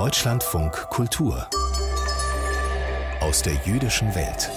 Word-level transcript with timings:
Deutschlandfunk 0.00 0.72
Kultur 0.88 1.46
aus 3.20 3.42
der 3.42 3.52
jüdischen 3.66 4.14
Welt 4.14 4.50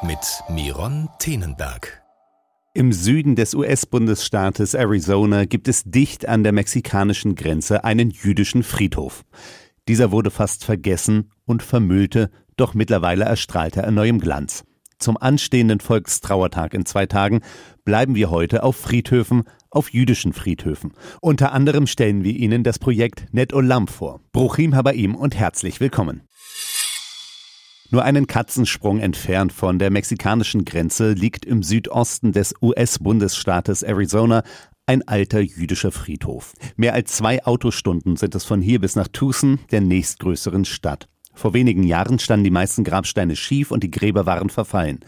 mit 0.00 0.18
Miron 0.48 1.10
Tenenberg. 1.18 2.02
Im 2.72 2.94
Süden 2.94 3.36
des 3.36 3.52
US-Bundesstaates 3.54 4.72
Arizona 4.72 5.44
gibt 5.44 5.68
es 5.68 5.82
dicht 5.84 6.26
an 6.26 6.44
der 6.44 6.52
mexikanischen 6.52 7.34
Grenze 7.34 7.84
einen 7.84 8.08
jüdischen 8.08 8.62
Friedhof. 8.62 9.26
Dieser 9.86 10.12
wurde 10.12 10.30
fast 10.30 10.64
vergessen 10.64 11.30
und 11.44 11.62
vermüllte, 11.62 12.30
doch 12.56 12.72
mittlerweile 12.72 13.26
erstrahlt 13.26 13.76
er 13.76 13.86
in 13.86 13.96
neuem 13.96 14.18
Glanz. 14.18 14.64
Zum 14.98 15.16
anstehenden 15.16 15.78
Volkstrauertag 15.78 16.74
in 16.74 16.84
zwei 16.84 17.06
Tagen 17.06 17.40
bleiben 17.84 18.16
wir 18.16 18.30
heute 18.30 18.64
auf 18.64 18.76
Friedhöfen, 18.76 19.44
auf 19.70 19.92
jüdischen 19.92 20.32
Friedhöfen. 20.32 20.92
Unter 21.20 21.52
anderem 21.52 21.86
stellen 21.86 22.24
wir 22.24 22.34
Ihnen 22.34 22.64
das 22.64 22.80
Projekt 22.80 23.26
Net 23.32 23.52
Olam 23.52 23.86
vor. 23.86 24.20
Bruchim 24.32 24.74
Habaim 24.74 25.14
und 25.14 25.36
herzlich 25.36 25.78
willkommen. 25.78 26.22
Nur 27.90 28.04
einen 28.04 28.26
Katzensprung 28.26 28.98
entfernt 28.98 29.52
von 29.52 29.78
der 29.78 29.90
mexikanischen 29.90 30.64
Grenze 30.64 31.12
liegt 31.12 31.46
im 31.46 31.62
Südosten 31.62 32.32
des 32.32 32.54
US-Bundesstaates 32.60 33.82
Arizona 33.82 34.42
ein 34.84 35.06
alter 35.06 35.40
jüdischer 35.40 35.92
Friedhof. 35.92 36.54
Mehr 36.76 36.94
als 36.94 37.12
zwei 37.12 37.44
Autostunden 37.44 38.16
sind 38.16 38.34
es 38.34 38.44
von 38.44 38.60
hier 38.60 38.80
bis 38.80 38.96
nach 38.96 39.08
Tucson, 39.08 39.60
der 39.70 39.80
nächstgrößeren 39.80 40.64
Stadt. 40.64 41.08
Vor 41.38 41.54
wenigen 41.54 41.84
Jahren 41.84 42.18
standen 42.18 42.42
die 42.42 42.50
meisten 42.50 42.82
Grabsteine 42.82 43.36
schief 43.36 43.70
und 43.70 43.84
die 43.84 43.92
Gräber 43.92 44.26
waren 44.26 44.50
verfallen. 44.50 44.98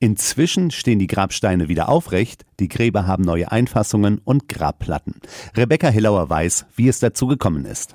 Inzwischen 0.00 0.72
stehen 0.72 0.98
die 0.98 1.06
Grabsteine 1.06 1.68
wieder 1.68 1.88
aufrecht, 1.88 2.44
die 2.58 2.66
Gräber 2.66 3.06
haben 3.06 3.22
neue 3.22 3.52
Einfassungen 3.52 4.20
und 4.24 4.48
Grabplatten. 4.48 5.20
Rebecca 5.56 5.88
Hillauer 5.88 6.28
weiß, 6.28 6.66
wie 6.74 6.88
es 6.88 6.98
dazu 6.98 7.28
gekommen 7.28 7.64
ist. 7.66 7.94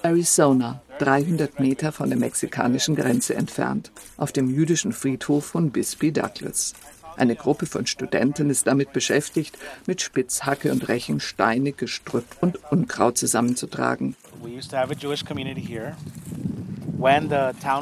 Arizona, 0.00 0.80
300 1.00 1.60
Meter 1.60 1.92
von 1.92 2.08
der 2.08 2.18
mexikanischen 2.18 2.96
Grenze 2.96 3.34
entfernt, 3.34 3.92
auf 4.16 4.32
dem 4.32 4.48
jüdischen 4.48 4.92
Friedhof 4.92 5.44
von 5.44 5.70
Bisbee 5.70 6.12
Douglas. 6.12 6.72
Eine 7.16 7.36
Gruppe 7.36 7.66
von 7.66 7.86
Studenten 7.86 8.50
ist 8.50 8.66
damit 8.66 8.92
beschäftigt, 8.92 9.58
mit 9.86 10.00
Spitzhacke 10.02 10.70
und 10.72 10.88
Rechen 10.88 11.20
Steine, 11.20 11.72
Gestrüpp 11.72 12.24
und 12.40 12.58
Unkraut 12.70 13.18
zusammenzutragen. 13.18 14.16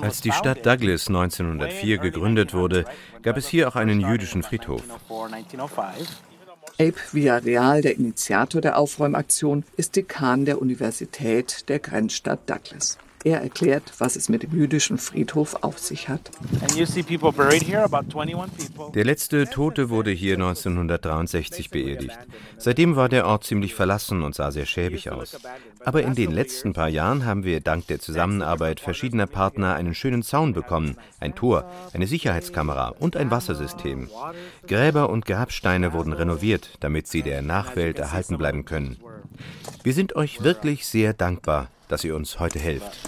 Als 0.01 0.21
die 0.21 0.33
Stadt 0.33 0.67
Douglas 0.67 1.09
1904 1.09 1.99
gegründet 1.99 2.55
wurde, 2.55 2.85
gab 3.23 3.37
es 3.37 3.49
hier 3.49 3.69
auch 3.69 3.77
einen 3.77 4.01
jüdischen 4.01 4.43
Friedhof. 4.43 4.83
Abe 6.79 6.95
Villarreal, 7.13 7.83
der 7.83 7.97
Initiator 7.97 8.63
der 8.63 8.79
Aufräumaktion, 8.79 9.65
ist 9.77 9.97
Dekan 9.97 10.47
der 10.47 10.63
Universität 10.63 11.69
der 11.69 11.79
Grenzstadt 11.79 12.49
Douglas. 12.49 12.97
Er 13.23 13.43
erklärt, 13.43 13.93
was 13.99 14.17
es 14.17 14.31
mit 14.31 14.43
dem 14.43 14.53
jüdischen 14.53 14.97
Friedhof 14.97 15.57
auf 15.61 15.79
sich 15.79 16.09
hat. 16.09 16.31
Der 18.95 19.05
letzte 19.05 19.47
Tote 19.51 19.91
wurde 19.91 20.11
hier 20.11 20.35
1963 20.35 21.69
beerdigt. 21.69 22.19
Seitdem 22.57 22.97
war 22.97 23.11
der 23.11 23.27
Ort 23.27 23.45
ziemlich 23.45 23.75
verlassen 23.75 24.23
und 24.23 24.35
sah 24.35 24.51
sehr 24.51 24.65
schäbig 24.65 25.11
aus. 25.11 25.37
Aber 25.85 26.03
in 26.03 26.15
den 26.15 26.31
letzten 26.31 26.73
paar 26.73 26.89
Jahren 26.89 27.27
haben 27.27 27.45
wir 27.45 27.61
dank 27.61 27.87
der 27.89 28.01
Zusammenarbeit 28.01 28.81
verschiedener 28.81 29.27
Partner 29.27 29.75
einen 29.75 29.95
schönen 29.95 30.23
Zaun 30.23 30.55
bekommen, 30.55 30.97
ein 31.21 31.35
Tor, 31.35 31.71
eine 31.93 32.07
Sicherheitskamera 32.07 32.95
und 32.99 33.19
ein 33.19 33.31
Wassersystem. 33.31 34.09
Gräber 34.67 35.11
und 35.11 35.27
Grabsteine 35.27 35.93
wurden 35.93 36.15
renoviert, 36.15 36.79
damit 36.81 37.07
sie 37.07 37.21
der 37.21 37.43
Nachwelt 37.43 37.99
erhalten 37.99 38.39
bleiben 38.39 38.65
können. 38.65 38.97
Wir 39.83 39.93
sind 39.93 40.17
euch 40.17 40.43
wirklich 40.43 40.87
sehr 40.87 41.13
dankbar 41.13 41.69
dass 41.91 42.05
ihr 42.05 42.15
uns 42.15 42.39
heute 42.39 42.59
helft. 42.59 42.99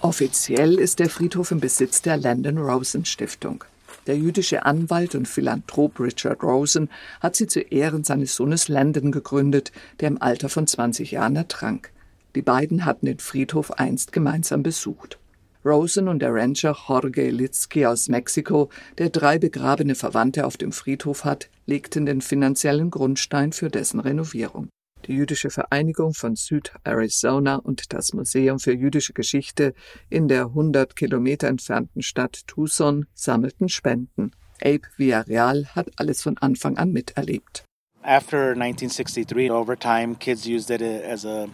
Offiziell 0.00 0.78
ist 0.78 1.00
der 1.00 1.10
Friedhof 1.10 1.50
im 1.50 1.60
Besitz 1.60 2.02
der 2.02 2.16
Landon 2.16 2.58
Rosen 2.58 3.04
Stiftung. 3.04 3.64
Der 4.06 4.16
jüdische 4.16 4.64
Anwalt 4.64 5.14
und 5.14 5.26
Philanthrop 5.26 5.98
Richard 6.00 6.42
Rosen 6.42 6.88
hat 7.20 7.36
sie 7.36 7.46
zu 7.46 7.60
Ehren 7.60 8.04
seines 8.04 8.36
Sohnes 8.36 8.68
Landon 8.68 9.12
gegründet, 9.12 9.72
der 10.00 10.08
im 10.08 10.22
Alter 10.22 10.48
von 10.48 10.66
20 10.66 11.10
Jahren 11.10 11.36
ertrank. 11.36 11.90
Die 12.34 12.42
beiden 12.42 12.84
hatten 12.84 13.06
den 13.06 13.18
Friedhof 13.18 13.72
einst 13.72 14.12
gemeinsam 14.12 14.62
besucht. 14.62 15.18
Rosen 15.64 16.08
und 16.08 16.20
der 16.20 16.32
Rancher 16.32 16.76
Jorge 16.88 17.30
Litzky 17.30 17.84
aus 17.84 18.08
Mexiko, 18.08 18.70
der 18.96 19.10
drei 19.10 19.38
begrabene 19.38 19.96
Verwandte 19.96 20.46
auf 20.46 20.56
dem 20.56 20.72
Friedhof 20.72 21.24
hat, 21.24 21.50
legten 21.66 22.06
den 22.06 22.20
finanziellen 22.20 22.90
Grundstein 22.90 23.52
für 23.52 23.68
dessen 23.68 23.98
Renovierung. 23.98 24.68
Die 25.06 25.14
Jüdische 25.14 25.50
Vereinigung 25.50 26.12
von 26.12 26.36
Süd-Arizona 26.36 27.56
und 27.56 27.92
das 27.92 28.12
Museum 28.12 28.58
für 28.58 28.74
jüdische 28.74 29.12
Geschichte 29.12 29.74
in 30.10 30.28
der 30.28 30.46
100 30.46 30.96
Kilometer 30.96 31.48
entfernten 31.48 32.02
Stadt 32.02 32.46
Tucson 32.46 33.06
sammelten 33.14 33.68
Spenden. 33.68 34.32
Abe 34.60 34.82
Villarreal 34.96 35.66
hat 35.74 35.88
alles 35.96 36.22
von 36.22 36.36
Anfang 36.38 36.76
an 36.76 36.92
miterlebt. 36.92 37.64
After 38.02 38.52
1963, 38.52 39.50
over 39.50 39.76
time, 39.76 40.16
kids 40.16 40.46
used 40.46 40.70
it 40.70 40.82
as 40.82 41.24
a 41.24 41.48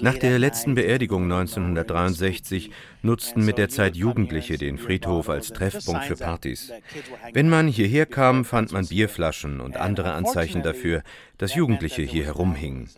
nach 0.00 0.18
der 0.18 0.38
letzten 0.38 0.74
Beerdigung 0.74 1.24
1963 1.24 2.70
nutzten 3.02 3.44
mit 3.44 3.58
der 3.58 3.68
Zeit 3.68 3.96
Jugendliche 3.96 4.58
den 4.58 4.78
Friedhof 4.78 5.28
als 5.28 5.52
Treffpunkt 5.52 6.04
für 6.04 6.16
Partys. 6.16 6.72
Wenn 7.32 7.48
man 7.48 7.68
hierher 7.68 8.06
kam, 8.06 8.44
fand 8.44 8.72
man 8.72 8.86
Bierflaschen 8.86 9.60
und 9.60 9.76
andere 9.76 10.12
Anzeichen 10.12 10.62
dafür, 10.62 11.02
dass 11.38 11.54
Jugendliche 11.54 12.02
hier 12.02 12.24
herumhingen. 12.24 12.90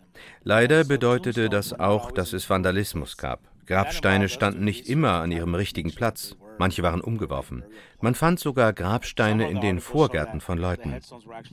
Leider 0.43 0.83
bedeutete 0.83 1.49
das 1.49 1.79
auch, 1.79 2.11
dass 2.11 2.33
es 2.33 2.49
Vandalismus 2.49 3.17
gab. 3.17 3.41
Grabsteine 3.65 4.29
standen 4.29 4.63
nicht 4.63 4.89
immer 4.89 5.21
an 5.21 5.31
ihrem 5.31 5.53
richtigen 5.53 5.93
Platz. 5.93 6.35
Manche 6.57 6.83
waren 6.83 7.01
umgeworfen. 7.01 7.63
Man 8.01 8.15
fand 8.15 8.39
sogar 8.39 8.73
Grabsteine 8.73 9.49
in 9.49 9.61
den 9.61 9.79
Vorgärten 9.79 10.41
von 10.41 10.57
Leuten. 10.57 10.99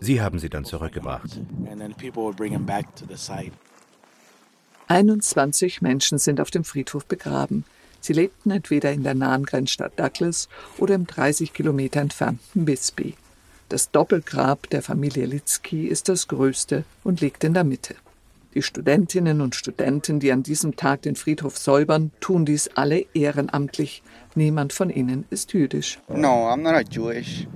Sie 0.01 0.21
haben 0.21 0.39
sie 0.39 0.49
dann 0.49 0.65
zurückgebracht. 0.65 1.41
21 4.89 5.83
Menschen 5.83 6.19
sind 6.19 6.41
auf 6.41 6.51
dem 6.51 6.65
Friedhof 6.65 7.07
begraben. 7.07 7.65
Sie 8.01 8.13
lebten 8.13 8.51
entweder 8.53 8.93
in 8.93 9.03
der 9.03 9.15
nahen 9.15 9.45
Grenzstadt 9.45 9.99
Douglas 9.99 10.49
oder 10.79 10.95
im 10.95 11.07
30 11.07 11.53
Kilometer 11.53 12.01
entfernten 12.01 12.65
Bisbee. 12.65 13.15
Das 13.69 13.91
Doppelgrab 13.91 14.71
der 14.71 14.83
Familie 14.83 15.27
Litzky 15.27 15.89
ist 15.89 16.09
das 16.09 16.29
größte 16.29 16.85
und 17.03 17.21
liegt 17.21 17.43
in 17.43 17.53
der 17.53 17.65
Mitte. 17.65 17.97
Die 18.55 18.63
Studentinnen 18.63 19.41
und 19.41 19.57
Studenten, 19.57 20.21
die 20.21 20.31
an 20.31 20.45
diesem 20.45 20.77
Tag 20.77 21.03
den 21.03 21.17
Friedhof 21.17 21.59
säubern, 21.59 22.13
tun 22.21 22.47
dies 22.47 22.71
alle 22.75 23.05
ehrenamtlich. 23.13 24.03
Niemand 24.37 24.73
von 24.73 24.89
ihnen 24.89 25.25
ist 25.31 25.53
jüdisch. 25.53 25.99
No, 26.09 26.49
I'm 26.49 26.63
not 26.63 26.89
Jewish. 26.91 27.47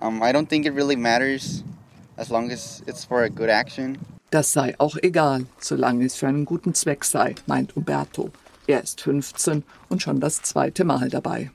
Um, 0.00 0.22
I 0.22 0.30
don't 0.32 0.48
think 0.48 0.66
it 0.66 0.74
really 0.74 0.96
matters 0.96 1.64
as 2.16 2.30
long 2.30 2.50
as 2.52 2.82
it's 2.86 3.04
for 3.04 3.22
a 3.22 3.28
good 3.28 3.50
action. 3.50 3.98
Das 4.30 4.52
sei 4.52 4.74
auch 4.78 4.96
egal, 5.02 5.46
solange 5.60 6.04
es 6.04 6.16
für 6.16 6.26
einen 6.26 6.44
guten 6.44 6.74
Zweck 6.74 7.04
sei, 7.04 7.34
meint 7.46 7.76
Umberto. 7.76 8.30
Er 8.66 8.82
ist 8.82 9.00
15 9.00 9.62
und 9.88 10.02
schon 10.02 10.20
das 10.20 10.42
zweite 10.42 10.84
Mal 10.84 11.08
dabei. 11.08 11.50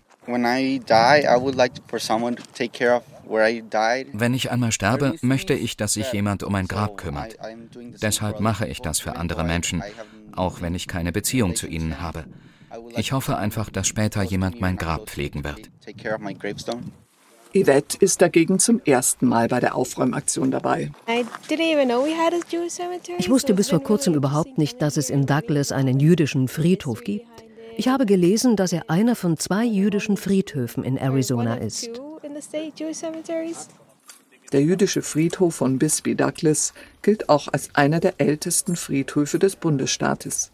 Wenn 4.13 4.33
ich 4.33 4.51
einmal 4.51 4.71
sterbe, 4.71 5.15
möchte 5.21 5.53
ich, 5.53 5.77
dass 5.77 5.93
sich 5.93 6.13
jemand 6.13 6.43
um 6.43 6.51
mein 6.51 6.67
Grab 6.67 6.97
kümmert. 6.97 7.37
Deshalb 8.01 8.39
mache 8.39 8.67
ich 8.67 8.81
das 8.81 8.99
für 8.99 9.15
andere 9.15 9.43
Menschen, 9.43 9.83
auch 10.33 10.61
wenn 10.61 10.75
ich 10.75 10.87
keine 10.87 11.11
Beziehung 11.11 11.55
zu 11.55 11.67
ihnen 11.67 12.01
habe. 12.01 12.25
Ich 12.95 13.11
hoffe 13.11 13.37
einfach, 13.37 13.69
dass 13.69 13.87
später 13.87 14.23
jemand 14.23 14.61
mein 14.61 14.77
Grab 14.77 15.09
pflegen 15.09 15.43
wird. 15.43 15.69
Yvette 17.53 17.97
ist 17.99 18.21
dagegen 18.21 18.59
zum 18.59 18.81
ersten 18.85 19.27
Mal 19.27 19.47
bei 19.49 19.59
der 19.59 19.75
Aufräumaktion 19.75 20.51
dabei. 20.51 20.91
Ich 23.17 23.29
wusste 23.29 23.53
bis 23.53 23.69
vor 23.69 23.83
kurzem 23.83 24.13
überhaupt 24.13 24.57
nicht, 24.57 24.81
dass 24.81 24.97
es 24.97 25.09
in 25.09 25.25
Douglas 25.25 25.71
einen 25.71 25.99
jüdischen 25.99 26.47
Friedhof 26.47 27.03
gibt. 27.03 27.25
Ich 27.77 27.87
habe 27.87 28.05
gelesen, 28.05 28.55
dass 28.55 28.73
er 28.73 28.89
einer 28.89 29.15
von 29.15 29.37
zwei 29.37 29.65
jüdischen 29.65 30.17
Friedhöfen 30.17 30.83
in 30.83 30.97
Arizona 30.97 31.55
ist. 31.55 31.89
Der 34.51 34.61
jüdische 34.61 35.01
Friedhof 35.01 35.55
von 35.55 35.79
Bisbee 35.79 36.15
Douglas 36.15 36.73
gilt 37.01 37.29
auch 37.29 37.47
als 37.51 37.73
einer 37.73 37.99
der 37.99 38.15
ältesten 38.17 38.75
Friedhöfe 38.75 39.39
des 39.39 39.55
Bundesstaates. 39.55 40.51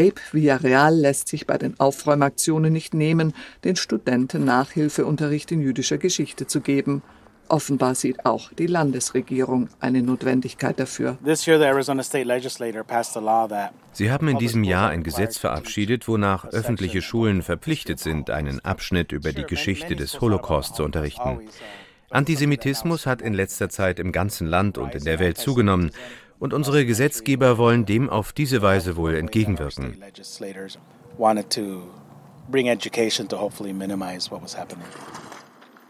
Abe 0.00 0.20
Villarreal 0.32 0.94
lässt 0.96 1.28
sich 1.28 1.46
bei 1.46 1.58
den 1.58 1.78
Aufräumaktionen 1.78 2.72
nicht 2.72 2.94
nehmen, 2.94 3.34
den 3.64 3.76
Studenten 3.76 4.46
Nachhilfeunterricht 4.46 5.52
in 5.52 5.60
jüdischer 5.60 5.98
Geschichte 5.98 6.46
zu 6.46 6.62
geben. 6.62 7.02
Offenbar 7.48 7.94
sieht 7.94 8.24
auch 8.24 8.50
die 8.52 8.68
Landesregierung 8.68 9.68
eine 9.78 10.02
Notwendigkeit 10.02 10.80
dafür. 10.80 11.18
Sie 13.92 14.10
haben 14.10 14.28
in 14.28 14.38
diesem 14.38 14.64
Jahr 14.64 14.88
ein 14.88 15.02
Gesetz 15.02 15.36
verabschiedet, 15.36 16.08
wonach 16.08 16.46
öffentliche 16.46 17.02
Schulen 17.02 17.42
verpflichtet 17.42 17.98
sind, 17.98 18.30
einen 18.30 18.64
Abschnitt 18.64 19.12
über 19.12 19.32
die 19.32 19.44
Geschichte 19.44 19.96
des 19.96 20.20
Holocaust 20.20 20.76
zu 20.76 20.84
unterrichten. 20.84 21.40
Antisemitismus 22.08 23.04
hat 23.06 23.20
in 23.20 23.34
letzter 23.34 23.68
Zeit 23.68 23.98
im 23.98 24.12
ganzen 24.12 24.46
Land 24.46 24.78
und 24.78 24.94
in 24.94 25.04
der 25.04 25.18
Welt 25.18 25.36
zugenommen 25.36 25.90
Und 26.40 26.54
unsere 26.54 26.86
Gesetzgeber 26.86 27.58
wollen 27.58 27.84
dem 27.84 28.08
auf 28.08 28.32
diese 28.32 28.62
Weise 28.62 28.96
wohl 28.96 29.14
entgegenwirken. 29.14 30.02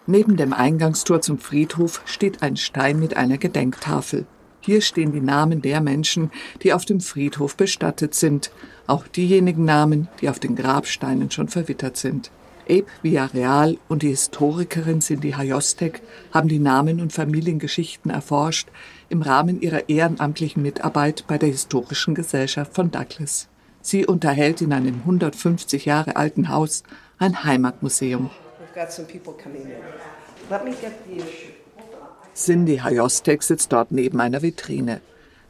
Neben 0.06 0.36
dem 0.36 0.52
Eingangstor 0.52 1.20
zum 1.20 1.38
Friedhof 1.38 2.02
steht 2.04 2.42
ein 2.42 2.56
Stein 2.56 2.98
mit 2.98 3.16
einer 3.16 3.38
Gedenktafel. 3.38 4.26
Hier 4.60 4.80
stehen 4.80 5.12
die 5.12 5.20
Namen 5.20 5.62
der 5.62 5.80
Menschen, 5.80 6.32
die 6.62 6.72
auf 6.72 6.84
dem 6.84 7.00
Friedhof 7.00 7.56
bestattet 7.56 8.14
sind, 8.14 8.50
auch 8.88 9.06
diejenigen 9.06 9.64
Namen, 9.64 10.08
die 10.20 10.28
auf 10.28 10.40
den 10.40 10.56
Grabsteinen 10.56 11.30
schon 11.30 11.48
verwittert 11.48 11.96
sind. 11.96 12.32
Abe 12.70 12.86
Villarreal 13.02 13.78
und 13.88 14.02
die 14.02 14.10
Historikerin 14.10 15.00
Cindy 15.00 15.32
Hayostek 15.32 16.02
haben 16.32 16.48
die 16.48 16.60
Namen 16.60 17.00
und 17.00 17.12
Familiengeschichten 17.12 18.12
erforscht 18.12 18.68
im 19.08 19.22
Rahmen 19.22 19.60
ihrer 19.60 19.88
ehrenamtlichen 19.88 20.62
Mitarbeit 20.62 21.24
bei 21.26 21.36
der 21.36 21.48
Historischen 21.48 22.14
Gesellschaft 22.14 22.72
von 22.74 22.92
Douglas. 22.92 23.48
Sie 23.82 24.06
unterhält 24.06 24.60
in 24.60 24.72
einem 24.72 25.00
150 25.00 25.84
Jahre 25.84 26.14
alten 26.14 26.48
Haus 26.48 26.84
ein 27.18 27.42
Heimatmuseum. 27.42 28.30
Cindy 32.34 32.76
Hayostek 32.76 33.42
sitzt 33.42 33.72
dort 33.72 33.90
neben 33.90 34.20
einer 34.20 34.42
Vitrine. 34.42 35.00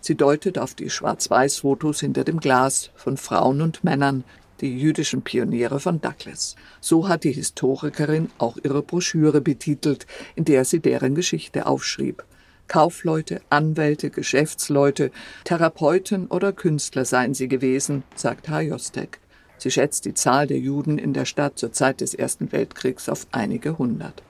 Sie 0.00 0.14
deutet 0.14 0.58
auf 0.58 0.74
die 0.74 0.88
Schwarz-Weiß-Fotos 0.88 2.00
hinter 2.00 2.24
dem 2.24 2.40
Glas 2.40 2.90
von 2.94 3.18
Frauen 3.18 3.60
und 3.60 3.84
Männern, 3.84 4.24
die 4.60 4.78
jüdischen 4.78 5.22
Pioniere 5.22 5.80
von 5.80 6.00
Douglas. 6.00 6.56
So 6.80 7.08
hat 7.08 7.24
die 7.24 7.32
Historikerin 7.32 8.30
auch 8.38 8.56
ihre 8.62 8.82
Broschüre 8.82 9.40
betitelt, 9.40 10.06
in 10.34 10.44
der 10.44 10.64
sie 10.64 10.80
deren 10.80 11.14
Geschichte 11.14 11.66
aufschrieb. 11.66 12.24
Kaufleute, 12.68 13.40
Anwälte, 13.50 14.10
Geschäftsleute, 14.10 15.10
Therapeuten 15.44 16.28
oder 16.28 16.52
Künstler 16.52 17.04
seien 17.04 17.34
sie 17.34 17.48
gewesen, 17.48 18.04
sagt 18.14 18.48
Hayostek. 18.48 19.18
Sie 19.58 19.70
schätzt 19.70 20.04
die 20.04 20.14
Zahl 20.14 20.46
der 20.46 20.58
Juden 20.58 20.96
in 20.96 21.12
der 21.12 21.24
Stadt 21.24 21.58
zur 21.58 21.72
Zeit 21.72 22.00
des 22.00 22.14
Ersten 22.14 22.52
Weltkriegs 22.52 23.08
auf 23.08 23.26
einige 23.32 23.76
hundert. 23.76 24.22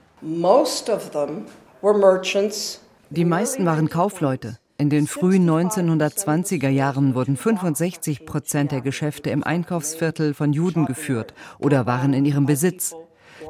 Die 3.10 3.24
meisten 3.24 3.64
waren 3.66 3.88
Kaufleute. 3.88 4.58
In 4.80 4.88
den 4.88 5.06
frühen 5.06 5.46
1920er 5.46 6.70
Jahren 6.70 7.14
wurden 7.14 7.36
65 7.36 8.24
Prozent 8.24 8.72
der 8.72 8.80
Geschäfte 8.80 9.28
im 9.28 9.44
Einkaufsviertel 9.44 10.32
von 10.32 10.54
Juden 10.54 10.86
geführt 10.86 11.34
oder 11.58 11.84
waren 11.84 12.14
in 12.14 12.24
ihrem 12.24 12.46
Besitz. 12.46 12.94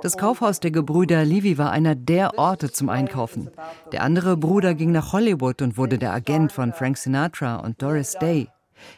Das 0.03 0.19
Kaufhaus 0.19 0.59
der 0.59 0.73
Gebrüder 0.73 1.25
Levy 1.25 1.57
war 1.57 1.71
einer 1.71 1.95
der 1.95 2.37
Orte 2.37 2.73
zum 2.73 2.89
Einkaufen. 2.89 3.49
Der 3.93 4.03
andere 4.03 4.37
Bruder 4.37 4.75
ging 4.75 4.91
nach 4.91 5.13
Hollywood 5.13 5.63
und 5.63 5.79
wurde 5.79 5.99
der 5.99 6.13
Agent 6.13 6.51
von 6.51 6.73
Frank 6.73 6.99
Sinatra 6.99 7.59
und 7.59 7.81
Doris 7.81 8.15
Day. 8.21 8.49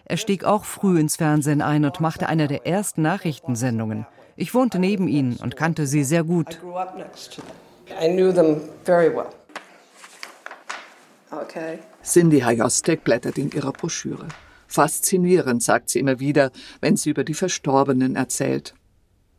Er 0.07 0.17
stieg 0.17 0.45
auch 0.45 0.65
früh 0.65 0.99
ins 0.99 1.17
Fernsehen 1.17 1.61
ein 1.61 1.85
und 1.85 2.01
machte 2.01 2.31
eine 2.31 2.49
der 2.49 2.67
ersten 2.67 3.03
Nachrichtensendungen. 3.03 4.07
Ich 4.37 4.55
wohnte 4.55 4.79
neben 4.79 5.07
ihnen 5.07 5.37
und 5.37 5.57
kannte 5.57 5.87
sie 5.87 6.03
sehr 6.03 6.25
gut. 6.25 6.63
I 8.01 8.09
knew 8.09 8.33
them 8.33 8.63
very 8.87 9.15
well. 9.15 9.27
Okay. 11.33 11.79
Cindy 12.05 12.41
Hayostek 12.41 13.05
blättert 13.05 13.39
in 13.39 13.51
ihrer 13.51 13.73
Broschüre. 13.73 14.29
Faszinierend, 14.67 15.63
sagt 15.63 15.89
sie 15.89 15.99
immer 15.99 16.21
wieder, 16.21 16.51
wenn 16.81 16.97
sie 16.97 17.11
über 17.11 17.25
die 17.25 17.35
Verstorbenen 17.35 18.17
erzählt. 18.17 18.75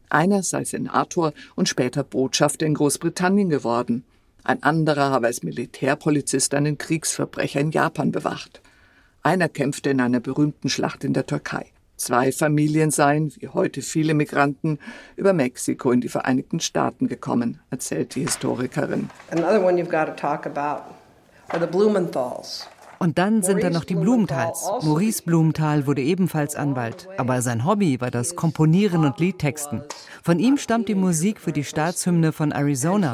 Einer 0.09 0.41
sei 0.43 0.63
Senator 0.63 1.33
und 1.55 1.69
später 1.69 2.03
Botschafter 2.03 2.65
in 2.65 2.73
Großbritannien 2.73 3.49
geworden. 3.49 4.03
Ein 4.43 4.61
anderer 4.63 5.11
habe 5.11 5.27
als 5.27 5.43
Militärpolizist 5.43 6.53
einen 6.53 6.77
Kriegsverbrecher 6.77 7.59
in 7.59 7.71
Japan 7.71 8.11
bewacht. 8.11 8.61
Einer 9.21 9.47
kämpfte 9.47 9.91
in 9.91 10.01
einer 10.01 10.19
berühmten 10.19 10.69
Schlacht 10.69 11.03
in 11.03 11.13
der 11.13 11.25
Türkei. 11.25 11.67
Zwei 11.95 12.31
Familien 12.31 12.91
seien, 12.91 13.31
wie 13.37 13.47
heute 13.47 13.81
viele 13.81 14.13
Migranten, 14.13 14.79
über 15.15 15.31
Mexiko 15.31 15.91
in 15.91 16.01
die 16.01 16.09
Vereinigten 16.09 16.59
Staaten 16.59 17.07
gekommen, 17.07 17.59
erzählt 17.69 18.15
die 18.15 18.21
Historikerin. 18.21 19.09
Another 19.31 19.63
one 19.63 19.81
you've 19.81 19.89
got 19.89 20.07
to 20.07 20.13
talk 20.13 20.45
about 20.45 20.93
und 23.03 23.17
dann 23.17 23.43
sind 23.43 23.61
da 23.61 23.69
noch 23.69 23.83
die 23.83 23.95
Blumenthals. 23.95 24.65
Maurice 24.81 25.23
Blumenthal 25.23 25.85
wurde 25.87 26.01
ebenfalls 26.01 26.55
Anwalt, 26.55 27.09
aber 27.17 27.41
sein 27.41 27.65
Hobby 27.65 27.99
war 27.99 28.11
das 28.11 28.37
Komponieren 28.37 29.03
und 29.03 29.19
Liedtexten. 29.19 29.81
Von 30.23 30.39
ihm 30.39 30.57
stammt 30.57 30.87
die 30.87 30.95
Musik 30.95 31.41
für 31.41 31.51
die 31.51 31.65
Staatshymne 31.65 32.31
von 32.31 32.53
Arizona. 32.53 33.13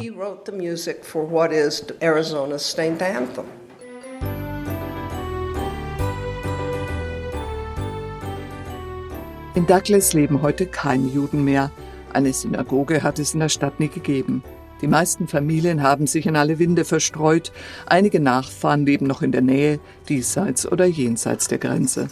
In 9.55 9.65
Douglas 9.65 10.13
leben 10.13 10.41
heute 10.43 10.67
keine 10.67 11.07
Juden 11.07 11.43
mehr. 11.43 11.71
Eine 12.13 12.31
Synagoge 12.31 13.01
hat 13.01 13.17
es 13.17 13.33
in 13.33 13.39
der 13.39 13.49
Stadt 13.49 13.79
nie 13.79 13.89
gegeben. 13.89 14.43
Die 14.81 14.87
meisten 14.87 15.27
Familien 15.27 15.83
haben 15.83 16.07
sich 16.07 16.25
in 16.25 16.35
alle 16.35 16.59
Winde 16.59 16.85
verstreut, 16.85 17.51
einige 17.85 18.19
Nachfahren 18.19 18.85
leben 18.85 19.07
noch 19.07 19.21
in 19.21 19.31
der 19.31 19.41
Nähe, 19.41 19.79
diesseits 20.07 20.65
oder 20.69 20.85
jenseits 20.85 21.47
der 21.47 21.57
Grenze. 21.57 22.09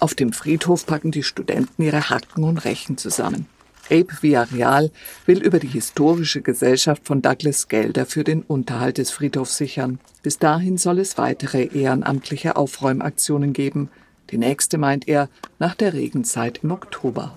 Auf 0.00 0.14
dem 0.14 0.32
Friedhof 0.32 0.86
packen 0.86 1.10
die 1.10 1.22
Studenten 1.22 1.82
ihre 1.82 2.10
Hacken 2.10 2.44
und 2.44 2.58
Rechen 2.64 2.98
zusammen. 2.98 3.46
Abe 3.90 4.08
Villarreal 4.22 4.90
will 5.26 5.42
über 5.42 5.58
die 5.58 5.68
historische 5.68 6.40
Gesellschaft 6.40 7.06
von 7.06 7.20
Douglas 7.20 7.68
Gelder 7.68 8.06
für 8.06 8.24
den 8.24 8.42
Unterhalt 8.42 8.96
des 8.96 9.10
Friedhofs 9.10 9.58
sichern. 9.58 9.98
Bis 10.22 10.38
dahin 10.38 10.78
soll 10.78 10.98
es 10.98 11.18
weitere 11.18 11.64
ehrenamtliche 11.64 12.56
Aufräumaktionen 12.56 13.52
geben– 13.52 13.90
die 14.34 14.38
nächste 14.38 14.78
meint 14.78 15.06
er 15.06 15.28
nach 15.60 15.76
der 15.76 15.92
Regenzeit 15.92 16.58
im 16.64 16.72
Oktober. 16.72 17.36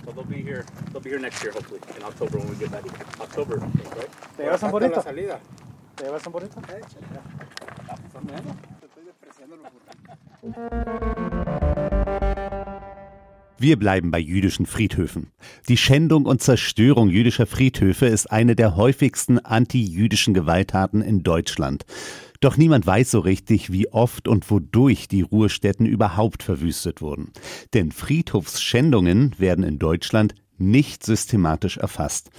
Wir 13.60 13.78
bleiben 13.78 14.12
bei 14.12 14.20
jüdischen 14.20 14.66
Friedhöfen. 14.66 15.32
Die 15.68 15.78
Schändung 15.78 16.26
und 16.26 16.44
Zerstörung 16.44 17.10
jüdischer 17.10 17.48
Friedhöfe 17.48 18.06
ist 18.06 18.32
eine 18.32 18.56
der 18.56 18.76
häufigsten 18.76 19.40
anti-jüdischen 19.40 20.36
Gewalttaten 20.36 21.02
in 21.02 21.24
Deutschland. 21.24 21.86
Doch 22.39 22.57
niemand 22.57 22.86
weiß 22.86 23.12
so 23.12 23.19
richtig, 23.19 23.72
wie 23.72 23.89
oft 23.89 24.28
und 24.28 24.50
wodurch 24.51 25.07
die 25.07 25.22
Ruhestätten 25.22 25.86
überhaupt 25.86 26.44
verwüstet 26.44 27.01
wurden. 27.01 27.32
Denn 27.74 27.91
Friedhofsschändungen 27.91 29.36
werden 29.38 29.63
in 29.63 29.79
Deutschland 29.79 30.36
nicht 30.58 31.06
systematisch 31.06 31.77
erfasst. 31.77 32.29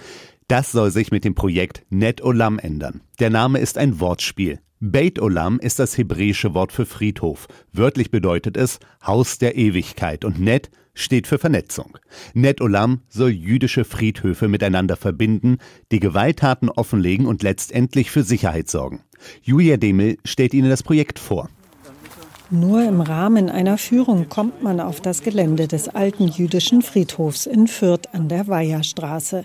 Das 0.48 0.72
soll 0.72 0.90
sich 0.90 1.10
mit 1.10 1.24
dem 1.24 1.34
Projekt 1.34 1.84
Net 1.90 2.22
Olam 2.22 2.58
ändern. 2.58 3.02
Der 3.18 3.30
Name 3.30 3.58
ist 3.58 3.76
ein 3.76 4.00
Wortspiel. 4.00 4.60
Beit 4.80 5.18
Olam 5.18 5.58
ist 5.58 5.80
das 5.80 5.98
hebräische 5.98 6.54
Wort 6.54 6.70
für 6.70 6.86
Friedhof. 6.86 7.48
Wörtlich 7.72 8.12
bedeutet 8.12 8.56
es 8.56 8.78
Haus 9.04 9.38
der 9.38 9.56
Ewigkeit 9.56 10.24
und 10.24 10.38
Net 10.38 10.70
steht 10.94 11.26
für 11.26 11.38
Vernetzung. 11.38 11.98
Net 12.32 12.60
Olam 12.60 13.00
soll 13.08 13.30
jüdische 13.30 13.84
Friedhöfe 13.84 14.46
miteinander 14.46 14.94
verbinden, 14.94 15.58
die 15.90 15.98
Gewalttaten 15.98 16.68
offenlegen 16.68 17.26
und 17.26 17.42
letztendlich 17.42 18.12
für 18.12 18.22
Sicherheit 18.22 18.68
sorgen. 18.68 19.00
Julia 19.42 19.78
Demel 19.78 20.16
stellt 20.24 20.54
Ihnen 20.54 20.70
das 20.70 20.84
Projekt 20.84 21.18
vor. 21.18 21.48
Nur 22.50 22.84
im 22.84 23.00
Rahmen 23.00 23.50
einer 23.50 23.78
Führung 23.78 24.28
kommt 24.28 24.62
man 24.62 24.78
auf 24.78 25.00
das 25.00 25.22
Gelände 25.22 25.66
des 25.66 25.88
alten 25.88 26.28
jüdischen 26.28 26.82
Friedhofs 26.82 27.46
in 27.46 27.66
Fürth 27.66 28.14
an 28.14 28.28
der 28.28 28.46
Weiherstraße. 28.46 29.44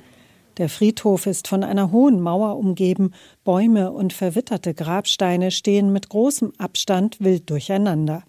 Der 0.58 0.70
Friedhof 0.70 1.26
ist 1.26 1.48
von 1.48 1.64
einer 1.64 1.92
hohen 1.92 2.22
Mauer 2.22 2.58
umgeben, 2.58 3.14
Bäume 3.44 3.92
und 3.92 4.14
verwitterte 4.14 4.76
Grabsteine 4.76 5.50
stehen 5.50 5.92
mit 5.92 6.10
großem 6.10 6.54
Abstand 6.60 7.20
wild 7.20 7.50
durcheinander. 7.50 8.24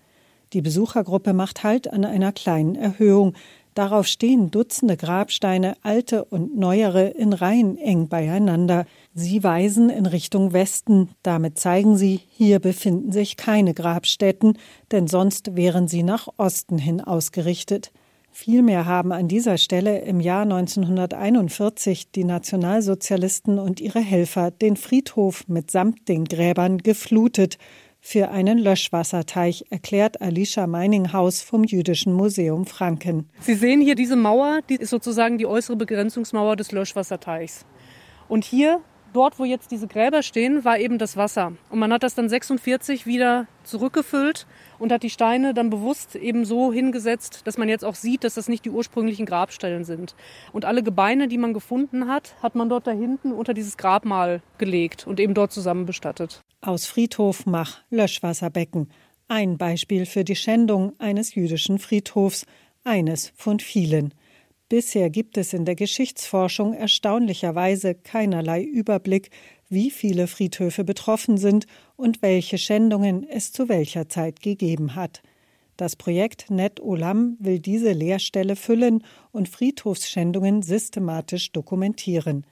Die 0.54 0.62
Besuchergruppe 0.62 1.34
macht 1.34 1.64
Halt 1.64 1.92
an 1.92 2.04
einer 2.04 2.32
kleinen 2.32 2.76
Erhöhung. 2.76 3.34
Darauf 3.74 4.06
stehen 4.06 4.50
Dutzende 4.50 4.96
Grabsteine, 4.96 5.76
alte 5.82 6.24
und 6.24 6.56
neuere, 6.56 7.08
in 7.08 7.32
Reihen 7.32 7.76
eng 7.76 8.08
beieinander. 8.08 8.86
Sie 9.14 9.42
weisen 9.42 9.90
in 9.90 10.06
Richtung 10.06 10.52
Westen. 10.52 11.10
Damit 11.22 11.58
zeigen 11.58 11.96
sie, 11.96 12.20
hier 12.30 12.58
befinden 12.60 13.12
sich 13.12 13.36
keine 13.36 13.74
Grabstätten, 13.74 14.56
denn 14.92 15.08
sonst 15.08 15.56
wären 15.56 15.88
sie 15.88 16.04
nach 16.04 16.28
Osten 16.38 16.78
hin 16.78 17.00
ausgerichtet. 17.00 17.90
Vielmehr 18.36 18.84
haben 18.84 19.12
an 19.12 19.28
dieser 19.28 19.58
Stelle 19.58 20.00
im 20.00 20.18
Jahr 20.18 20.42
1941 20.42 22.10
die 22.10 22.24
Nationalsozialisten 22.24 23.60
und 23.60 23.80
ihre 23.80 24.00
Helfer 24.00 24.50
den 24.50 24.76
Friedhof 24.76 25.46
mitsamt 25.46 26.08
den 26.08 26.24
Gräbern 26.24 26.78
geflutet 26.78 27.58
für 28.00 28.30
einen 28.30 28.58
Löschwasserteich, 28.58 29.66
erklärt 29.70 30.20
Alicia 30.20 30.66
Meininghaus 30.66 31.42
vom 31.42 31.62
Jüdischen 31.62 32.12
Museum 32.12 32.66
Franken. 32.66 33.30
Sie 33.38 33.54
sehen 33.54 33.80
hier 33.80 33.94
diese 33.94 34.16
Mauer, 34.16 34.62
die 34.68 34.74
ist 34.74 34.90
sozusagen 34.90 35.38
die 35.38 35.46
äußere 35.46 35.76
Begrenzungsmauer 35.76 36.56
des 36.56 36.72
Löschwasserteichs. 36.72 37.64
Und 38.26 38.44
hier 38.44 38.80
dort, 39.14 39.38
wo 39.38 39.44
jetzt 39.44 39.70
diese 39.70 39.86
Gräber 39.86 40.22
stehen, 40.22 40.64
war 40.64 40.78
eben 40.78 40.98
das 40.98 41.16
Wasser. 41.16 41.52
Und 41.70 41.78
man 41.78 41.92
hat 41.92 42.02
das 42.02 42.14
dann 42.14 42.28
46 42.28 43.06
wieder 43.06 43.46
zurückgefüllt 43.62 44.46
und 44.78 44.92
hat 44.92 45.02
die 45.02 45.10
Steine 45.10 45.54
dann 45.54 45.70
bewusst 45.70 46.16
eben 46.16 46.44
so 46.44 46.72
hingesetzt, 46.72 47.42
dass 47.44 47.56
man 47.56 47.68
jetzt 47.68 47.84
auch 47.84 47.94
sieht, 47.94 48.24
dass 48.24 48.34
das 48.34 48.48
nicht 48.48 48.64
die 48.64 48.70
ursprünglichen 48.70 49.26
Grabstellen 49.26 49.84
sind. 49.84 50.14
Und 50.52 50.64
alle 50.64 50.82
Gebeine, 50.82 51.28
die 51.28 51.38
man 51.38 51.54
gefunden 51.54 52.08
hat, 52.08 52.34
hat 52.42 52.54
man 52.54 52.68
dort 52.68 52.86
da 52.86 52.90
hinten 52.90 53.32
unter 53.32 53.54
dieses 53.54 53.76
Grabmal 53.76 54.42
gelegt 54.58 55.06
und 55.06 55.20
eben 55.20 55.34
dort 55.34 55.52
zusammen 55.52 55.86
bestattet. 55.86 56.40
Aus 56.60 56.86
Friedhof 56.86 57.46
Mach 57.46 57.80
Löschwasserbecken. 57.90 58.90
Ein 59.28 59.56
Beispiel 59.56 60.04
für 60.04 60.24
die 60.24 60.36
Schändung 60.36 60.92
eines 60.98 61.34
jüdischen 61.34 61.78
Friedhofs, 61.78 62.46
eines 62.84 63.32
von 63.36 63.58
vielen. 63.58 64.12
Bisher 64.68 65.10
gibt 65.10 65.36
es 65.36 65.52
in 65.52 65.66
der 65.66 65.74
Geschichtsforschung 65.74 66.72
erstaunlicherweise 66.72 67.94
keinerlei 67.94 68.62
Überblick, 68.62 69.30
wie 69.68 69.90
viele 69.90 70.26
Friedhöfe 70.26 70.84
betroffen 70.84 71.36
sind 71.36 71.66
und 71.96 72.22
welche 72.22 72.56
Schändungen 72.56 73.28
es 73.28 73.52
zu 73.52 73.68
welcher 73.68 74.08
Zeit 74.08 74.40
gegeben 74.40 74.94
hat. 74.94 75.22
Das 75.76 75.96
Projekt 75.96 76.50
Net 76.50 76.80
Olam 76.80 77.36
will 77.40 77.58
diese 77.58 77.92
Leerstelle 77.92 78.56
füllen 78.56 79.04
und 79.32 79.48
Friedhofsschändungen 79.48 80.62
systematisch 80.62 81.52
dokumentieren. 81.52 82.46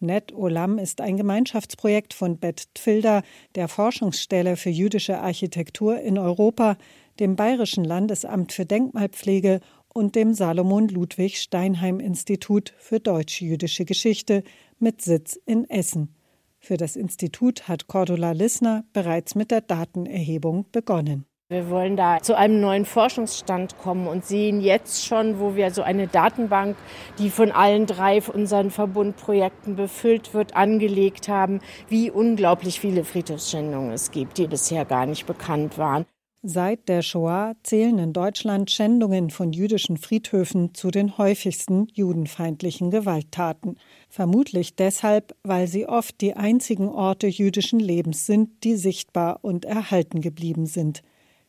Net 0.00 0.34
Olam 0.34 0.78
ist 0.78 1.00
ein 1.00 1.16
Gemeinschaftsprojekt 1.16 2.12
von 2.12 2.36
Bet 2.36 2.74
Tfilda, 2.74 3.22
der 3.54 3.68
Forschungsstelle 3.68 4.56
für 4.56 4.70
jüdische 4.70 5.18
Architektur 5.18 6.00
in 6.00 6.18
Europa, 6.18 6.76
dem 7.20 7.36
Bayerischen 7.36 7.84
Landesamt 7.84 8.52
für 8.52 8.66
Denkmalpflege 8.66 9.60
und 9.94 10.16
dem 10.16 10.34
Salomon 10.34 10.88
Ludwig 10.88 11.40
Steinheim 11.40 12.00
Institut 12.00 12.74
für 12.76 13.00
deutsch-jüdische 13.00 13.84
Geschichte 13.86 14.42
mit 14.78 15.00
Sitz 15.00 15.40
in 15.46 15.70
Essen. 15.70 16.14
Für 16.58 16.76
das 16.76 16.96
Institut 16.96 17.68
hat 17.68 17.86
Cordula 17.86 18.32
Lissner 18.32 18.84
bereits 18.92 19.34
mit 19.34 19.50
der 19.50 19.60
Datenerhebung 19.60 20.66
begonnen. 20.72 21.26
Wir 21.48 21.68
wollen 21.68 21.96
da 21.96 22.20
zu 22.20 22.36
einem 22.36 22.60
neuen 22.60 22.86
Forschungsstand 22.86 23.78
kommen 23.78 24.08
und 24.08 24.24
sehen 24.24 24.62
jetzt 24.62 25.04
schon, 25.04 25.38
wo 25.38 25.56
wir 25.56 25.70
so 25.70 25.82
eine 25.82 26.08
Datenbank, 26.08 26.76
die 27.18 27.28
von 27.28 27.52
allen 27.52 27.86
drei 27.86 28.20
unseren 28.22 28.70
Verbundprojekten 28.70 29.76
befüllt 29.76 30.34
wird, 30.34 30.56
angelegt 30.56 31.28
haben, 31.28 31.60
wie 31.88 32.10
unglaublich 32.10 32.80
viele 32.80 33.04
Friedhofsschändungen 33.04 33.92
es 33.92 34.10
gibt, 34.10 34.38
die 34.38 34.46
bisher 34.46 34.86
gar 34.86 35.04
nicht 35.04 35.26
bekannt 35.26 35.76
waren. 35.76 36.06
Seit 36.46 36.90
der 36.90 37.00
Shoah 37.00 37.54
zählen 37.62 37.98
in 37.98 38.12
Deutschland 38.12 38.70
Schändungen 38.70 39.30
von 39.30 39.54
jüdischen 39.54 39.96
Friedhöfen 39.96 40.74
zu 40.74 40.90
den 40.90 41.16
häufigsten 41.16 41.86
judenfeindlichen 41.94 42.90
Gewalttaten. 42.90 43.78
Vermutlich 44.10 44.76
deshalb, 44.76 45.34
weil 45.42 45.68
sie 45.68 45.88
oft 45.88 46.20
die 46.20 46.34
einzigen 46.34 46.90
Orte 46.90 47.28
jüdischen 47.28 47.80
Lebens 47.80 48.26
sind, 48.26 48.62
die 48.62 48.76
sichtbar 48.76 49.38
und 49.40 49.64
erhalten 49.64 50.20
geblieben 50.20 50.66
sind. 50.66 51.00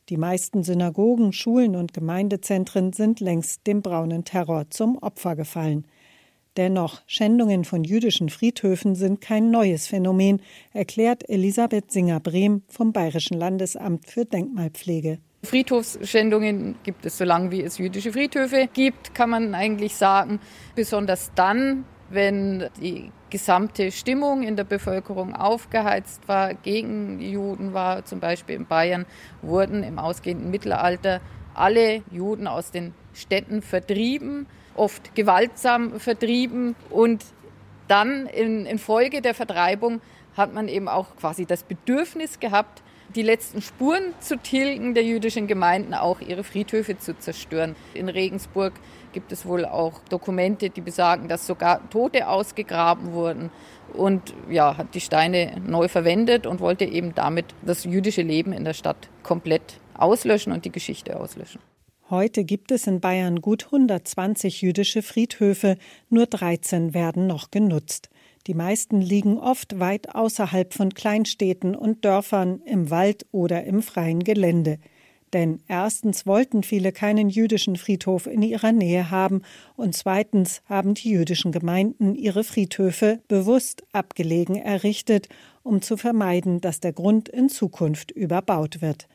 Die 0.07 0.15
meisten 0.15 0.63
Synagogen, 0.63 1.33
Schulen 1.33 1.75
und 1.75 1.93
Gemeindezentren 1.93 2.93
sind 2.93 3.19
längst 3.19 3.67
dem 3.67 3.81
braunen 3.81 4.23
Terror 4.23 4.69
zum 4.69 4.97
Opfer 4.99 5.35
gefallen. 5.35 5.85
Dennoch, 6.57 7.01
Schändungen 7.05 7.65
von 7.65 7.83
jüdischen 7.83 8.29
Friedhöfen 8.29 8.95
sind 8.95 9.19
kein 9.19 9.51
neues 9.51 9.87
Phänomen, 9.87 10.41
erklärt 10.71 11.29
Elisabeth 11.29 11.91
Singer-Brehm 11.91 12.63
vom 12.69 12.93
Bayerischen 12.93 13.37
Landesamt 13.37 14.09
für 14.09 14.23
Denkmalpflege. 14.23 15.19
Friedhofsschändungen 15.43 16.75
gibt 16.83 17.05
es 17.05 17.17
so 17.17 17.25
lange, 17.25 17.51
wie 17.51 17.61
es 17.61 17.77
jüdische 17.77 18.13
Friedhöfe 18.13 18.69
gibt, 18.73 19.13
kann 19.13 19.31
man 19.31 19.53
eigentlich 19.53 19.95
sagen. 19.95 20.39
Besonders 20.75 21.31
dann, 21.35 21.83
wenn 22.09 22.69
die 22.81 23.11
gesamte 23.29 23.91
Stimmung 23.91 24.43
in 24.43 24.55
der 24.55 24.63
Bevölkerung 24.63 25.35
aufgeheizt 25.35 26.25
war, 26.27 26.53
gegen 26.53 27.19
Juden 27.19 27.73
war, 27.73 28.05
zum 28.05 28.21
Beispiel 28.21 28.55
in 28.55 28.65
Bayern, 28.65 29.05
wurden 29.41 29.83
im 29.83 29.99
ausgehenden 29.99 30.51
Mittelalter 30.51 31.19
alle 31.53 32.01
Juden 32.11 32.47
aus 32.47 32.71
den 32.71 32.93
Städten 33.13 33.61
vertrieben 33.61 34.47
oft 34.75 35.15
gewaltsam 35.15 35.99
vertrieben. 35.99 36.75
Und 36.89 37.23
dann 37.87 38.25
in, 38.27 38.65
in 38.65 38.79
Folge 38.79 39.21
der 39.21 39.33
Vertreibung 39.33 40.01
hat 40.35 40.53
man 40.53 40.67
eben 40.67 40.87
auch 40.87 41.15
quasi 41.15 41.45
das 41.45 41.63
Bedürfnis 41.63 42.39
gehabt, 42.39 42.81
die 43.15 43.21
letzten 43.21 43.61
Spuren 43.61 44.13
zu 44.19 44.37
tilgen 44.37 44.93
der 44.93 45.03
jüdischen 45.03 45.47
Gemeinden, 45.47 45.93
auch 45.93 46.19
ihre 46.21 46.43
Friedhöfe 46.43 46.97
zu 46.97 47.17
zerstören. 47.17 47.75
In 47.93 48.09
Regensburg 48.09 48.73
gibt 49.13 49.31
es 49.31 49.45
wohl 49.45 49.65
auch 49.65 50.01
Dokumente, 50.09 50.69
die 50.69 50.81
besagen, 50.81 51.29
dass 51.29 51.47
sogar 51.47 51.89
Tote 51.89 52.27
ausgegraben 52.27 53.13
wurden 53.13 53.51
und 53.93 54.33
ja, 54.49 54.77
hat 54.77 54.93
die 54.95 55.01
Steine 55.01 55.61
neu 55.65 55.87
verwendet 55.87 56.45
und 56.45 56.59
wollte 56.59 56.83
eben 56.83 57.15
damit 57.15 57.45
das 57.61 57.85
jüdische 57.85 58.23
Leben 58.23 58.51
in 58.51 58.65
der 58.65 58.73
Stadt 58.73 59.09
komplett 59.23 59.79
auslöschen 59.93 60.51
und 60.51 60.65
die 60.65 60.71
Geschichte 60.71 61.17
auslöschen. 61.17 61.61
Heute 62.11 62.43
gibt 62.43 62.71
es 62.71 62.85
in 62.85 62.99
Bayern 62.99 63.41
gut 63.41 63.65
120 63.65 64.61
jüdische 64.61 65.01
Friedhöfe, 65.01 65.75
nur 66.11 66.27
13 66.27 66.93
werden 66.93 67.25
noch 67.25 67.49
genutzt. 67.49 68.11
Die 68.45 68.53
meisten 68.53 69.01
liegen 69.01 69.39
oft 69.39 69.79
weit 69.79 70.13
außerhalb 70.13 70.71
von 70.71 70.93
Kleinstädten 70.93 71.73
und 71.73 72.05
Dörfern, 72.05 72.61
im 72.63 72.91
Wald 72.91 73.25
oder 73.31 73.63
im 73.63 73.81
freien 73.81 74.23
Gelände. 74.23 74.77
Denn 75.33 75.63
erstens 75.67 76.27
wollten 76.27 76.61
viele 76.61 76.91
keinen 76.91 77.27
jüdischen 77.27 77.75
Friedhof 77.75 78.27
in 78.27 78.43
ihrer 78.43 78.71
Nähe 78.71 79.09
haben 79.09 79.41
und 79.75 79.95
zweitens 79.95 80.61
haben 80.69 80.93
die 80.93 81.09
jüdischen 81.09 81.51
Gemeinden 81.51 82.13
ihre 82.13 82.43
Friedhöfe 82.43 83.19
bewusst 83.27 83.81
abgelegen 83.93 84.57
errichtet, 84.57 85.27
um 85.63 85.81
zu 85.81 85.97
vermeiden, 85.97 86.61
dass 86.61 86.79
der 86.79 86.93
Grund 86.93 87.29
in 87.29 87.49
Zukunft 87.49 88.11
überbaut 88.11 88.83
wird. 88.83 89.07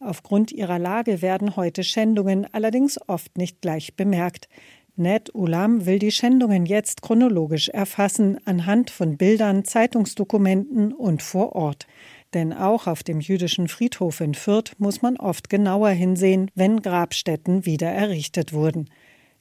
Aufgrund 0.00 0.52
ihrer 0.52 0.78
Lage 0.78 1.22
werden 1.22 1.56
heute 1.56 1.82
Schändungen 1.82 2.46
allerdings 2.52 2.98
oft 3.08 3.36
nicht 3.36 3.60
gleich 3.60 3.96
bemerkt. 3.96 4.48
Ned 4.94 5.34
Ulam 5.34 5.86
will 5.86 5.98
die 5.98 6.10
Schändungen 6.10 6.66
jetzt 6.66 7.02
chronologisch 7.02 7.68
erfassen, 7.68 8.38
anhand 8.44 8.90
von 8.90 9.16
Bildern, 9.16 9.64
Zeitungsdokumenten 9.64 10.92
und 10.92 11.22
vor 11.22 11.54
Ort. 11.54 11.86
Denn 12.34 12.52
auch 12.52 12.86
auf 12.86 13.02
dem 13.02 13.20
jüdischen 13.20 13.68
Friedhof 13.68 14.20
in 14.20 14.34
Fürth 14.34 14.72
muss 14.78 15.02
man 15.02 15.16
oft 15.16 15.48
genauer 15.48 15.90
hinsehen, 15.90 16.50
wenn 16.54 16.82
Grabstätten 16.82 17.64
wieder 17.64 17.88
errichtet 17.88 18.52
wurden. 18.52 18.90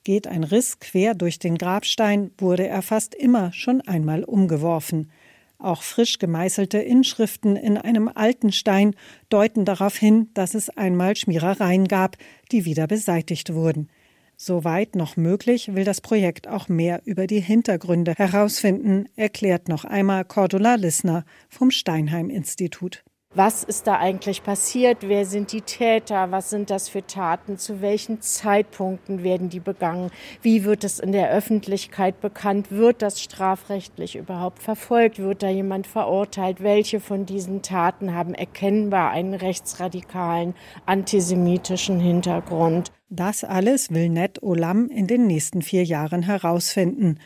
Geht 0.03 0.27
ein 0.27 0.43
Riss 0.43 0.79
quer 0.79 1.15
durch 1.15 1.37
den 1.37 1.57
Grabstein, 1.57 2.31
wurde 2.37 2.67
er 2.67 2.81
fast 2.81 3.13
immer 3.13 3.51
schon 3.51 3.81
einmal 3.81 4.23
umgeworfen. 4.23 5.11
Auch 5.59 5.81
frisch 5.81 6.19
gemeißelte 6.19 6.77
Inschriften 6.77 7.55
in 7.55 7.77
einem 7.77 8.07
alten 8.07 8.51
Stein 8.51 8.95
deuten 9.29 9.65
darauf 9.65 9.95
hin, 9.95 10.29
dass 10.33 10.53
es 10.53 10.69
einmal 10.69 11.15
Schmierereien 11.15 11.87
gab, 11.87 12.17
die 12.51 12.65
wieder 12.65 12.85
beseitigt 12.87 13.53
wurden. 13.53 13.89
Soweit 14.35 14.95
noch 14.95 15.17
möglich 15.17 15.73
will 15.73 15.83
das 15.83 15.99
Projekt 15.99 16.47
auch 16.47 16.69
mehr 16.69 17.01
über 17.05 17.25
die 17.25 17.39
Hintergründe 17.39 18.13
herausfinden, 18.15 19.09
erklärt 19.15 19.67
noch 19.67 19.83
einmal 19.83 20.25
Cordula 20.25 20.75
Lissner 20.75 21.25
vom 21.49 21.71
Steinheim 21.71 22.29
Institut. 22.29 23.03
Was 23.37 23.63
ist 23.63 23.85
da 23.85 23.99
eigentlich 23.99 24.41
passiert? 24.41 25.07
Wer 25.07 25.27
sind 25.27 25.51
die 25.51 25.61
Täter? 25.61 26.31
Was 26.31 26.49
sind 26.49 26.71
das 26.71 26.89
für 26.89 27.05
Taten? 27.05 27.59
Zu 27.59 27.81
welchen 27.81 28.19
Zeitpunkten 28.19 29.21
werden 29.21 29.49
die 29.49 29.59
begangen? 29.59 30.09
Wie 30.41 30.63
wird 30.63 30.83
es 30.83 30.97
in 30.97 31.11
der 31.11 31.29
Öffentlichkeit 31.29 32.19
bekannt? 32.19 32.71
Wird 32.71 33.03
das 33.03 33.21
strafrechtlich 33.21 34.15
überhaupt 34.15 34.63
verfolgt? 34.63 35.19
Wird 35.19 35.43
da 35.43 35.49
jemand 35.49 35.85
verurteilt? 35.85 36.63
Welche 36.63 36.99
von 36.99 37.27
diesen 37.27 37.61
Taten 37.61 38.15
haben 38.15 38.33
erkennbar 38.33 39.11
einen 39.11 39.35
rechtsradikalen 39.35 40.55
antisemitischen 40.87 41.99
Hintergrund? 41.99 42.91
Das 43.11 43.43
alles 43.43 43.91
will 43.91 44.09
Ned 44.09 44.41
Olam 44.41 44.89
in 44.89 45.05
den 45.05 45.27
nächsten 45.27 45.61
vier 45.61 45.83
Jahren 45.83 46.23
herausfinden, 46.23 47.19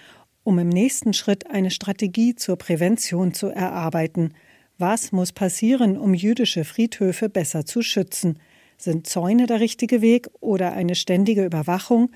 um 0.43 0.59
im 0.59 0.67
nächsten 0.67 1.13
Schritt 1.13 1.49
eine 1.49 1.71
Strategie 1.71 2.35
zur 2.35 2.57
Prävention 2.57 3.33
zu 3.33 3.47
erarbeiten– 3.47 4.33
was 4.81 5.13
muss 5.13 5.31
passieren, 5.31 5.97
um 5.97 6.13
jüdische 6.13 6.65
Friedhöfe 6.65 7.29
besser 7.29 7.65
zu 7.65 7.81
schützen? 7.81 8.39
Sind 8.77 9.07
Zäune 9.07 9.45
der 9.45 9.59
richtige 9.59 10.01
Weg 10.01 10.27
oder 10.41 10.73
eine 10.73 10.95
ständige 10.95 11.45
Überwachung? 11.45 12.11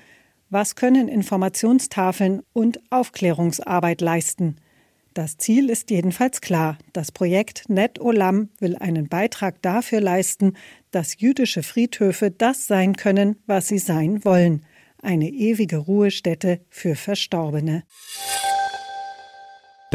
Was 0.50 0.74
können 0.74 1.08
Informationstafeln 1.08 2.42
und 2.52 2.80
Aufklärungsarbeit 2.90 4.00
leisten? 4.00 4.56
Das 5.14 5.38
Ziel 5.38 5.70
ist 5.70 5.90
jedenfalls 5.90 6.42
klar. 6.42 6.76
Das 6.92 7.10
Projekt 7.10 7.68
Net 7.68 8.00
Olam 8.00 8.50
will 8.58 8.76
einen 8.76 9.08
Beitrag 9.08 9.62
dafür 9.62 10.02
leisten, 10.02 10.52
dass 10.90 11.18
jüdische 11.18 11.62
Friedhöfe 11.62 12.30
das 12.30 12.66
sein 12.66 12.96
können, 12.96 13.36
was 13.46 13.68
sie 13.68 13.78
sein 13.78 14.24
wollen. 14.26 14.66
Eine 15.00 15.30
ewige 15.30 15.78
Ruhestätte 15.78 16.60
für 16.68 16.96
Verstorbene. 16.96 17.84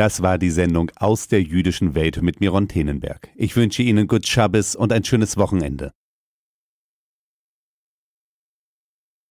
Das 0.01 0.24
war 0.24 0.39
die 0.39 0.50
Sendung 0.50 0.89
aus 0.96 1.27
der 1.27 1.43
jüdischen 1.43 1.93
Welt 1.93 2.24
mit 2.24 2.39
Miron 2.39 2.67
Tenenberg. 2.67 3.29
Ich 3.36 3.55
wünsche 3.55 3.84
Ihnen 3.84 4.08
gut 4.08 4.27
Schabbes 4.27 4.75
und 4.75 4.91
ein 4.91 5.03
schönes 5.03 5.38
Wochenende. 5.38 5.91